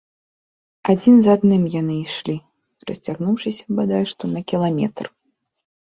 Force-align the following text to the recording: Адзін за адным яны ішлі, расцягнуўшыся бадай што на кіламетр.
Адзін 0.93 1.15
за 1.25 1.31
адным 1.39 1.63
яны 1.81 1.93
ішлі, 2.05 2.37
расцягнуўшыся 2.91 3.63
бадай 3.81 4.03
што 4.17 4.23
на 4.37 4.49
кіламетр. 4.53 5.05